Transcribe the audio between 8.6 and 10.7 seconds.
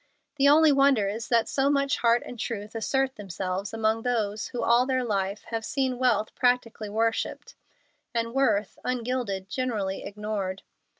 ungilded, generally ignored.